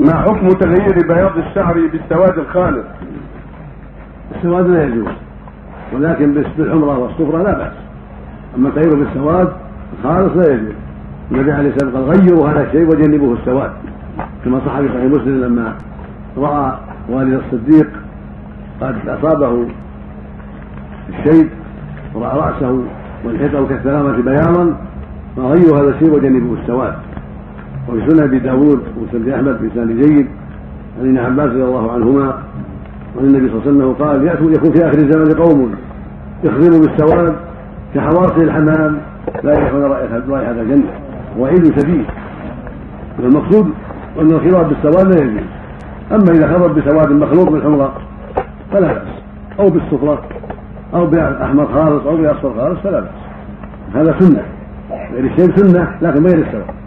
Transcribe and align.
ما 0.00 0.14
حكم 0.14 0.48
تغيير 0.48 1.06
بياض 1.08 1.38
الشعر 1.38 1.74
بالسواد 1.92 2.38
الخالص؟ 2.38 2.84
السواد 4.36 4.66
لا 4.66 4.84
يجوز 4.84 5.08
ولكن 5.94 6.34
بالحمرة 6.34 6.98
والصفرة 6.98 7.42
لا 7.42 7.58
بأس. 7.58 7.72
أما 8.56 8.68
التغيير 8.68 8.94
بالسواد 8.94 9.52
خالص 10.02 10.36
لا 10.36 10.54
يجوز. 10.54 10.74
النبي 11.30 11.52
عليه 11.52 11.70
الصلاة 11.70 11.94
والسلام 11.94 12.10
قال 12.10 12.20
غيروا 12.20 12.48
هذا 12.48 12.66
الشيء 12.66 12.88
وجنبوه 12.88 13.38
السواد. 13.38 13.70
كما 14.44 14.60
صح 14.66 14.80
في 14.80 14.88
صحيح 14.88 15.04
مسلم 15.04 15.44
لما 15.44 15.74
رأى 16.36 16.78
والد 17.08 17.42
الصديق 17.44 17.90
قد 18.80 19.08
أصابه 19.08 19.66
الشيب 21.08 21.48
ورأى 22.14 22.38
رأسه 22.38 22.82
والحقه 23.24 23.66
كالثلامة 23.66 24.22
بياضا 24.22 24.76
فغيروا 25.36 25.80
هذا 25.80 25.88
الشيء 25.90 26.10
وجنبوه 26.10 26.58
السواد. 26.62 26.94
وفي 27.88 28.10
سنن 28.10 28.22
أبي 28.22 28.38
داود 28.38 28.82
وسنن 29.00 29.32
أحمد 29.32 29.62
بإسناد 29.62 29.88
جيد 29.88 30.26
عن 31.00 31.06
ابن 31.06 31.18
عباس 31.18 31.46
رضي 31.46 31.64
الله 31.64 31.92
عنهما 31.92 32.42
وعن 33.16 33.26
النبي 33.26 33.48
صلى 33.48 33.58
الله 33.58 33.62
عليه 33.66 33.70
وسلم 33.70 33.92
قال 33.92 34.26
يكون 34.54 34.72
في 34.72 34.86
آخر 34.86 34.98
الزمن 34.98 35.34
قوم 35.34 35.74
يخدموا 36.44 36.86
بالسواد 36.86 37.34
كحواصل 37.94 38.42
الحمام 38.42 38.98
لا 39.44 39.52
يريحون 39.52 39.82
رائحه 39.82 40.16
الجنة 40.50 40.90
وعيد 41.38 41.80
شديد 41.80 42.04
والمقصود 43.18 43.70
أن 44.20 44.30
الخضاب 44.30 44.68
بالسواد 44.68 45.06
لا 45.14 45.22
يجوز. 45.22 45.42
أما 46.12 46.30
إذا 46.30 46.52
خضب 46.52 46.74
بسواد 46.74 47.12
مخلوط 47.12 47.50
بالحمراء 47.50 47.92
فلا 48.72 48.92
بأس. 48.92 49.08
أو 49.60 49.70
بالصفرة 49.70 50.22
أو 50.94 51.06
باحمر 51.06 51.66
خالص 51.66 52.06
أو 52.06 52.16
باصفر 52.16 52.54
خالص 52.60 52.80
فلا 52.80 53.00
بأس. 53.00 53.10
هذا 53.94 54.14
سنة 54.18 54.42
غير 55.12 55.24
الشيء 55.24 55.56
سنة 55.56 55.96
لكن 56.02 56.26
غير 56.26 56.46
السواد 56.46 56.78